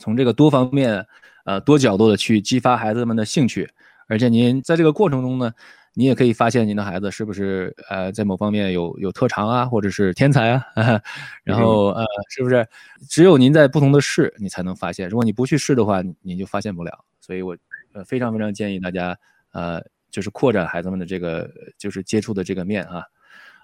[0.00, 1.04] 从这个多方面，
[1.44, 3.68] 呃，多角度的去激发孩子们的兴趣。
[4.08, 5.52] 而且您在这个过程中呢，
[5.94, 10.64] 你也可以发现您的孩子是不是，呃，在某方面有有特长啊，或者是天才啊。
[11.44, 12.66] 然后，呃，是不是
[13.08, 15.08] 只有您在不同的试，你才能发现？
[15.08, 17.04] 如果你不去试的话，你就发现不了。
[17.20, 17.56] 所以我，
[17.92, 19.14] 呃，非常非常建议大家，
[19.52, 23.02] 呃，就是扩展孩子们的这个就是接触的这个面啊。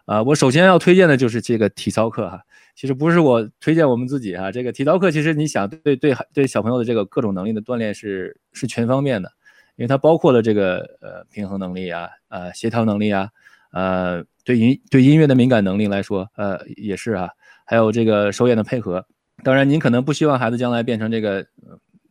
[0.06, 2.42] 啊，我首先要推荐的就是这个体操课哈。
[2.76, 9.30] 其实不是我推荐我们自己哈，这个体操课其实你想对对对小朋友的这个各种能力的锻炼是是全方面的，
[9.76, 13.28] 因为它包括了这个呃平衡能力啊，呃协调能力啊，
[13.72, 17.30] 呃对音对音乐的敏感能力来说，呃也是啊，
[17.64, 19.06] 还有这个手眼的配合。
[19.42, 21.46] 当然您可能不希望孩子将来变成这个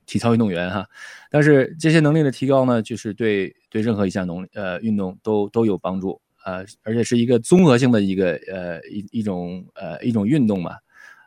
[0.06, 0.88] 体操运动员哈，
[1.30, 6.22] 但是这些能力的提高呢，就是对对任何一项能呃运动都都有帮助。
[6.46, 10.76] 呃，而且是一个综合性的一个呃一一种呃一种运动嘛，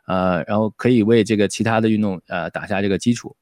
[0.05, 3.35] 呃，然后可以为这个其他的运动呃打下这个基础。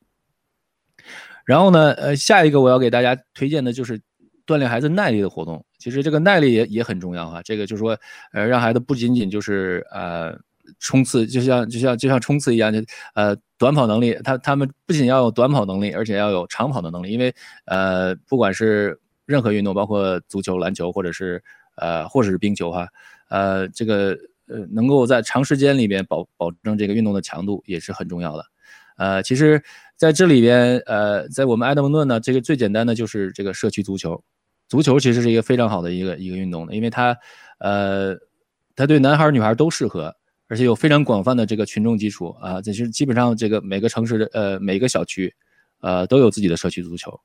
[1.45, 4.01] 然后呢，呃，下一个我要给大家推荐的就是
[4.47, 5.63] 锻炼孩子耐力的活动。
[5.77, 7.39] 其实这个耐力也也很重要哈。
[7.43, 7.95] 这个就是说，
[8.33, 10.35] 呃，让孩子不仅仅就是呃
[10.79, 12.79] 冲刺，就像就像就像冲刺一样，就
[13.13, 17.11] 呃短跑能力，他他们不仅要有短跑能力，而且要有长跑的能力。
[17.11, 17.31] 因为
[17.65, 21.43] 呃，不管是任何运动，包括足球、篮球，或者是
[21.75, 22.87] 呃，或者是冰球哈，
[23.29, 28.45] 呃，这个呃，能够在长时间里边保保证这个运动的强度也是很重要的。
[28.97, 29.61] 呃，其实
[29.97, 34.23] 在这里边，呃，在我们埃德蒙顿呢，这个最简单的就是这个社区足球。
[34.67, 37.15] 足球其实是一个非常好的一个一个运动的，因为它，
[37.59, 38.15] 呃，
[38.75, 40.15] 它对男孩女孩都适合，
[40.47, 42.59] 而且有非常广泛的这个群众基础啊。
[42.61, 45.31] 这是基本上这个每个城市的呃每个小区，
[45.81, 47.19] 呃都有自己的社区足球。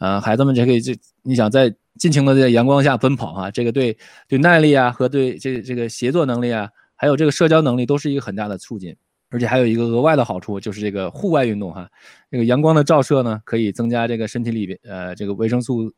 [0.00, 3.94] 呃，孩子们就可以这，你想在尽情的在阳光下奔跑啊，这个对
[4.26, 8.96] 对耐力啊和对这这个协作能力啊，还有这个社交能力都是一个很大的促进，
[9.28, 11.86] 而且还有一个额外的好处就是这个户外运动哈，
[12.30, 15.92] 这个阳光的照射呢可以增加这个身体里边呃这个维生素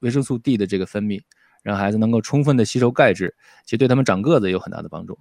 [0.00, 1.18] 维生素 D 的这个分泌，
[1.62, 3.34] 让孩子能够充分的吸收钙质，
[3.64, 5.18] 其实对他们长个子有很大的帮助，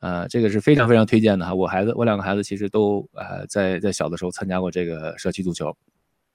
[0.00, 5.74] 呃，这个是非常非常推荐的哈，我孩子我两个孩子其实都呃在在小的时候参加过这个社区足球。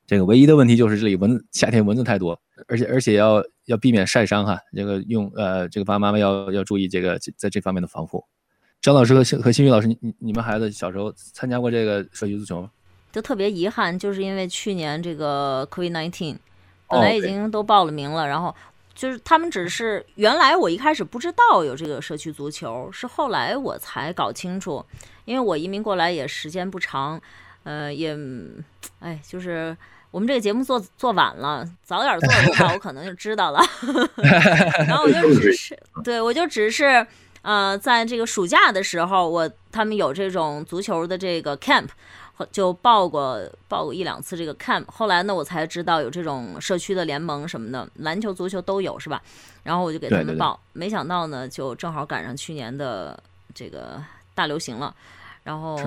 [0.06, 4.60] 这个唯一的问题就是这里蚊子夏天蚊子太多，而且而且要要避免晒伤哈。
[4.76, 8.24] 这个用呃这个爸爸妈妈要要注意这个在这方面的防护。
[8.82, 12.70] 张老师和和新宇老师，你你你们孩子小时候参加过这个社区足球吗？
[13.14, 16.36] 就特别遗憾，就是因为去年这个 COVID-19，
[16.90, 18.54] 本来已经都报了名了，然后
[18.94, 24.84] 就是他们只是原来我一开始不知道有这个社区足球，是后来我才搞清楚，
[25.24, 27.22] 因为我移民过来也时间不长，
[27.64, 28.18] 呃也
[29.00, 29.76] 哎就是。
[30.14, 33.60] 我们这个节目做做晚了，早点做的话，我可能就知道了。
[34.88, 37.04] 然后我就只是， 对我就只是，
[37.42, 41.88] 呃，在这个暑假的时候，我他们有这种足球的这个 camp，
[42.52, 44.84] 就报过报过一两次这个 camp。
[44.86, 49.20] 后来呢，我才知道有这种社区的联盟什么的，篮球、足球都有，是吧？
[49.64, 53.20] 然后我就给他们报，没想到呢，就正好赶上去年的
[53.56, 54.00] 这个
[54.36, 54.94] 大流行了。
[55.44, 55.78] 然后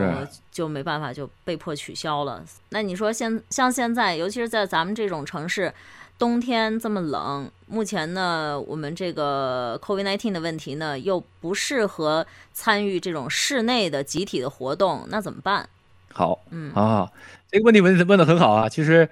[0.50, 2.44] 就没办法，就被迫取消了。
[2.70, 5.72] 那你说现像现在，尤其是在咱们这种城市，
[6.18, 15.68] 冬天这么冷，目前呢，我们这个 COVID-19 的问题呢，又不适合参与这种室内的集体的活动，那怎么办？
[16.12, 17.12] 好，嗯，好好，
[17.50, 18.68] 这个问题问问的很好啊。
[18.68, 19.08] 其实，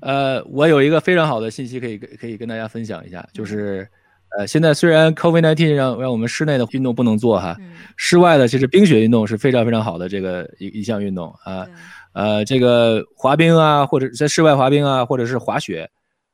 [0.00, 3.88] 呃，我有一个非常好的信息可以可以跟大家分享一下，就是
[4.36, 7.72] 呃，现在虽然 COVID-19 让让我们室内的运动不能做哈，嗯。
[7.96, 11.64] 室外的其实冰雪运动是非常非常好的这个一一项运动啊。
[11.64, 11.74] 对。
[12.12, 15.88] 呃，这个滑冰啊，或者在室外滑冰啊，或者是滑雪，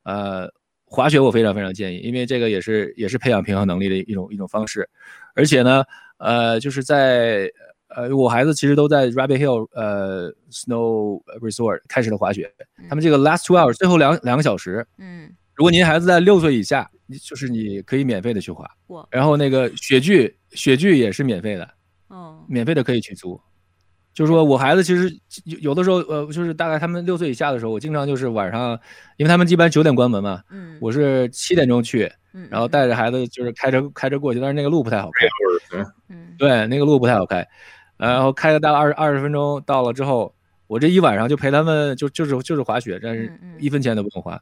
[0.05, 0.49] 呃，
[0.87, 4.89] 滑雪我非常非常建议，因为这个也是也是培养平衡能力的一种一种方式，
[5.35, 5.85] 而且呢，
[6.19, 7.51] 呃，就是在
[7.89, 12.51] 呃，我孩子其实都在 Rabbit Hill 呃 Snow Resort 开始了滑雪，
[12.89, 13.19] 他们这个。
[13.19, 21.69] last two hours 最后两两个小时，嗯如果您孩子在六岁以下，你就是你可以免费的去滑哇，然后那个雪具雪具也是免费的，
[22.09, 23.41] 哦免费的可以去租。
[24.13, 25.11] 就是说我孩子其实
[25.45, 28.79] 有有的时候，呃，就是大概他们六岁以下的时候，我经常就是晚上，
[29.17, 35.27] 因为他们一般九点关门嘛，嗯我是七点钟去，嗯然后带着孩子就是开车开车过去，但是那个路不太好开，
[36.09, 36.35] 嗯。
[36.39, 37.47] 对，那个路不太好开，
[37.97, 40.35] 然后开了大概二二十分钟，到了之后，
[40.67, 44.41] 我这一晚上就陪他们就就是就是滑雪，但是一分钱都不用花。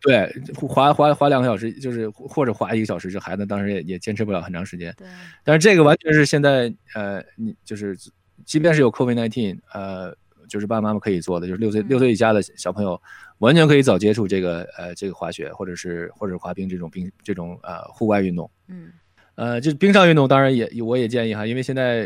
[0.00, 4.94] 对，滑滑滑两个小时，就是或者滑一个小时，这孩子当时也也坚持不了很长时间。
[4.96, 5.06] 对
[5.42, 7.96] 但是这个完全是现在呃，你就是
[8.44, 10.14] 即便是有 COVID nineteen，呃，
[10.48, 13.00] 就是爸爸妈妈可以做的，就是六岁嗯六岁以下的小朋友
[13.38, 18.50] 完全可以早接触这个呃这个滑雪或者是或者是滑冰这种冰这种呃户外运动。
[18.68, 18.92] 嗯
[19.34, 22.04] 呃，就是冰上运动，当然也我也建议哈，因为现在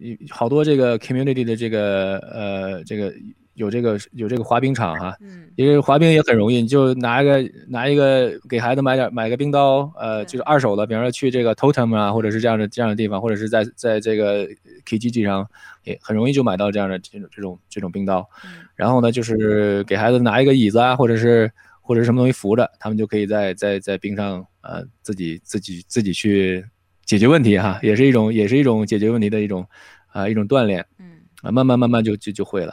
[0.00, 3.12] 呃好多这个 community 的这个呃这个
[3.60, 14.48] 有这个有这个滑冰场哈，嗯因为滑冰也很容易，你就拿一个拿一个给孩子买点买个冰刀，呃，就是二手的，比方说去这个 Totem 啊，或者是这样的这样的地方，或者是在在这个
[14.86, 15.46] Kijiji 上，
[15.84, 18.26] 也很容易就买到这样的这种这种这种冰刀。
[18.44, 26.64] 嗯然后呢，就是给孩子拿一个椅子啊，或者是或者是什么东西扶着，他们就可以在在在冰上呃自己自己自己去
[27.04, 29.66] 解决问题哈，也是一种也是一种解决问题的一种
[30.12, 32.72] 啊、一种锻炼嗯啊，慢慢慢慢就就就会了。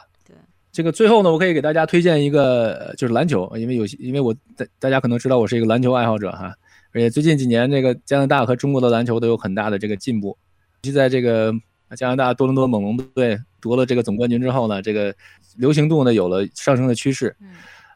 [0.78, 6.54] 对这个最后呢，我可以给大家推荐一个，呃就是篮球，因为有些因为我大大家可能知道我是一个篮球爱好者哈，
[6.92, 10.36] 而且最近几年这个加拿大和中国的篮球都有很大的这个进步，尤
[10.84, 11.52] 其在这个
[11.96, 15.12] 加拿大多伦多猛龙队夺了这个总冠军之后呢，这个
[15.56, 17.34] 流行度呢有了上升的趋势。
[17.40, 17.48] 嗯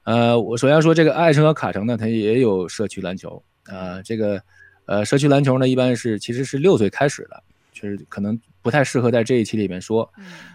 [0.03, 4.42] 呃，我首先说这个爱城和卡城呢，它也有社区篮球，呃，这个
[4.87, 7.40] 呃社区篮球呢一般是其实是六岁开始的，
[7.73, 10.12] 确实可能不太适合在这一期里面说。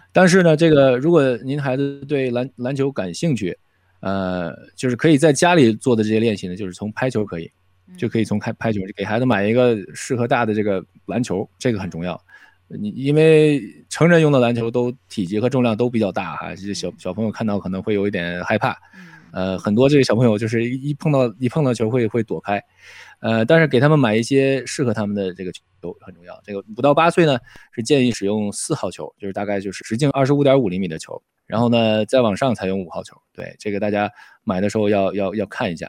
[0.08, 3.56] 嗯但是呢，这个如果您孩子对篮篮球感兴趣，
[4.00, 7.50] 呃，就是可以在家里做的这些练习呢，就是从拍球可以，
[7.96, 12.20] 就可以从开拍球，给孩子买一个适合大的这个篮球，这个很重要。
[12.68, 18.72] 你因为成人用的篮球都体积和重量都比较大哈，这小小朋友看到可能会有一点害怕。
[18.94, 19.06] 嗯
[19.38, 22.60] 呃，很多这个小朋友就是一碰到一碰到球会会躲开，
[23.20, 25.62] 呃，但是给他们买一些适合他们的这个球
[26.00, 26.40] 很重要。
[26.42, 27.38] 这个五到八岁呢
[27.70, 33.16] 是建议使用四号球，就是大概就是直径二十五点五厘米的球，然后呢再往上才用五号球。
[33.32, 34.10] 对，这个大家
[34.42, 35.88] 买的时候要要要看一下，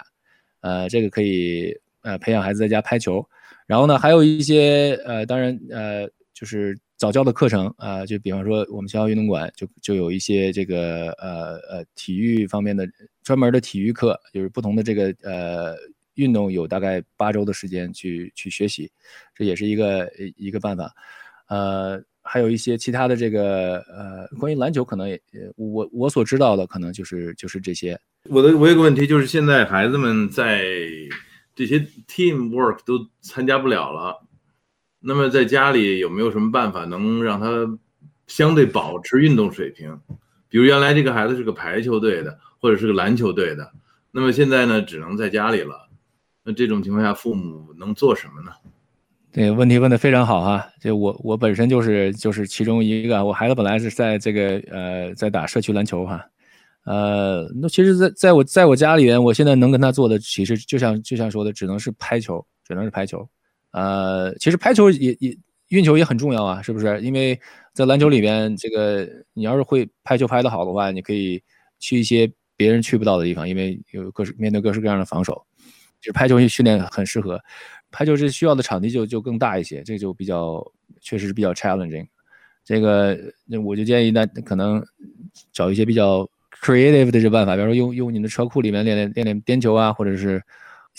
[0.62, 3.27] 呃，这个可以呃培养孩子在家拍球，
[3.65, 12.85] 然后呢还有一些呃，当然呃就是早教的课程啊、呃就比方说我们学校运动馆就就有一些这个呃呃体育方面的
[13.23, 15.77] 专门的体育课，就是不同的这个呃
[16.15, 18.91] 运动有大概八周的时间去去学习，
[19.33, 20.93] 这也是一个一个办法。
[21.47, 25.19] 呃，还有一些其他的这个呃关于篮球可能也
[25.55, 27.97] 我我所知道的可能就是就是这些。
[28.29, 30.65] 我的我有个问题就是，现在孩子们在
[31.55, 34.21] 这些 team work 都参加不了了，
[34.99, 37.47] 那么在家里有没有什么办法能让他
[38.27, 39.99] 相对保持运动水平？
[40.49, 43.71] 比如原来这个孩子是个排球队的，或者是个篮球队的，
[44.12, 45.88] 那么现在呢，只能在家里了。
[46.43, 48.51] 那这种情况下，父母能做什么呢？
[49.31, 56.25] 这个问题问的非常好哈，这我我本身就是就是其中一个，我孩子本来是在这个呃在打社区篮球哈，
[56.85, 63.29] 呃，那其实在在我在我家里边，我现在能跟他做的，其实就像就像说的，只能是拍球，只能是拍球，
[63.71, 65.38] 呃，其实拍球也也
[65.69, 66.99] 运球也很重要啊，是不是？
[67.01, 67.39] 因为
[67.73, 71.41] 在篮球里边，这个你要是会拍球拍得好的话，你可以
[71.79, 75.46] 去一些别人去不到的地方，因为有各式面对各式各样的防守，
[76.02, 77.39] 就是拍球训练很适合。
[77.91, 80.65] 拍球这需要的场地就就更大一些，这就比较
[81.02, 82.08] 确实是比较 challenging。
[82.63, 84.83] 这个那我就建议那可能
[85.52, 86.27] 找一些比较
[86.62, 90.41] creative 的这办法，比如说用用你的车库里面练练练练颠球啊，或者是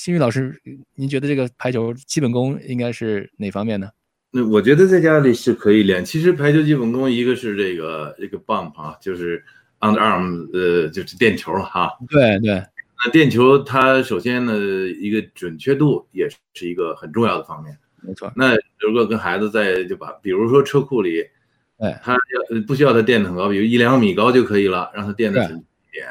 [0.03, 0.59] 新宇老师，
[0.95, 3.91] 您觉得这个排球基本功应该是哪方面呢？
[4.31, 6.03] 那我觉得在家里是可以练。
[6.03, 9.45] 其实排球基本功，一个是这个这个 bump 啊，就是
[9.81, 11.91] underarm，呃，就是垫球了哈。
[12.09, 12.65] 对对，
[13.05, 14.55] 那垫球它首先呢，
[14.99, 17.77] 一个准确度也是一个很重要的方面。
[18.01, 21.27] 没错，那如果跟孩子在就把，比如说车库里，
[21.77, 26.09] 哎他要呃不需要他垫的很高，比如一两米高就可以了，让他垫得是很低一点。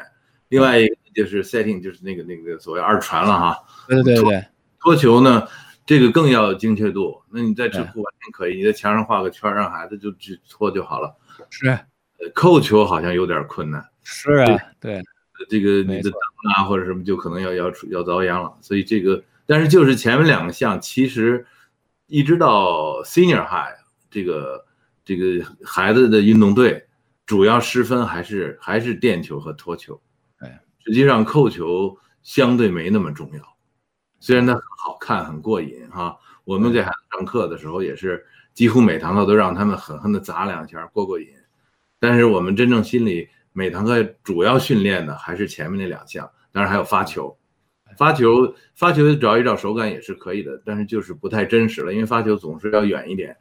[0.50, 3.58] 另外一个就是 setting，就是那个那个所谓二传了哈。
[3.88, 4.46] 对对对对，
[4.78, 5.46] 托球呢，
[5.84, 7.22] 这个更要精确度。
[7.30, 11.14] 那你在纸库完全可以，你在墙上画个圈，让孩子就去托就好了。
[11.50, 13.84] 是，呃，扣球好像有点困难。
[14.02, 15.02] 是啊，对，
[15.48, 16.12] 这个你的灯
[16.54, 18.52] 啊或者什么就可能要要要遭殃了。
[18.60, 21.46] 所以这个，但是就是前面两个项，其实
[22.06, 23.76] 一直到 senior high
[24.10, 24.64] 这个
[25.04, 26.86] 这个孩子的运动队，
[27.26, 30.00] 主要失分还是还是垫球和托球。
[30.80, 33.56] 哎，实际上扣球相对没那么重要，
[34.18, 36.16] 虽然它很好看很过瘾哈。
[36.44, 38.24] 我们给孩子上课的时候也是，
[38.54, 41.28] 几乎每堂课都让他们狠狠的砸两下过过瘾。
[41.98, 47.36] 但是我们真正心里每堂课主要训练的还是前面那两项，当然还有发球。
[47.96, 53.36] 发球发球找一找手感也是可以的，但是就是不太真实了，因为发球总是要远一点。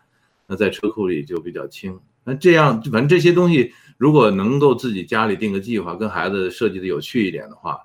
[0.46, 1.98] 那在车库里就比较轻。
[2.24, 7.78] 那这样反正这些东西，如果能够自己家里定个计划，跟孩子设计的有趣一点的话，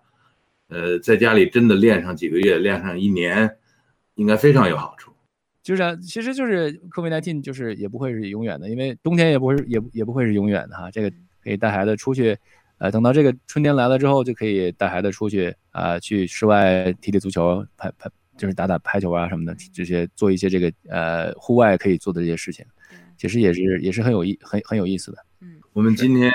[0.69, 3.57] 呃，在家里真的练上几个月，练上一年，
[4.15, 5.13] 应该非常有好处。
[5.61, 10.89] 就是啊，其实就是 COVID-19，就是也不会是永远的，因为冬天也不会也也不会是永远的哈。
[10.89, 11.11] 这个
[11.43, 12.39] 可以带孩子出去，
[12.79, 22.65] 呃，等到这个春天来了之后，就可以带孩子出去啊，去室外踢踢足球、拍拍，就是打打排球啊什么的，这些做一些这个呃户外可以做的这些事情，
[23.19, 25.19] 其实也是也是很有意很很有意思的。
[25.45, 26.33] 嗯，我们今天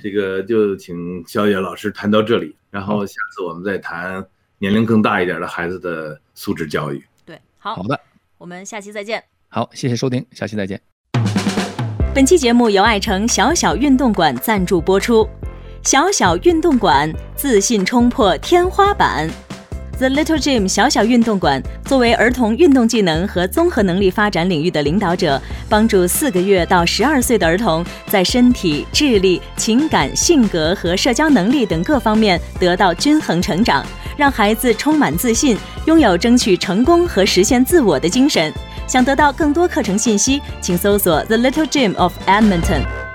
[0.00, 4.26] 这个就请肖野老师谈到这里，然后下次我们再谈
[4.58, 7.00] 年龄更大一点的孩子的素质教育。
[7.24, 8.00] 对，好，好的，
[8.38, 9.22] 我们下期再见。
[9.48, 10.80] 好，谢谢收听，下期再见。
[12.12, 15.28] 本期节目由爱城小小运动馆赞助播出。
[15.84, 19.30] 小小运动馆，自信冲破天花板。
[20.00, 25.38] The Little Gym 小小运动馆作为儿童运动技能和综合能力发展领域的领导者，
[25.68, 33.84] 帮助四个月到十二岁的儿童在身体、智力、情感、性格和社交能力等各方面得到均衡成长，
[34.16, 38.50] 让孩子充满自信，拥有争取成功和实现自我的精神。
[38.86, 43.09] 想得到更多课程信息，请搜索 The Little Gym of Edmonton。